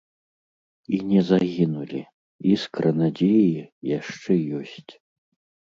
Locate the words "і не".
0.97-1.21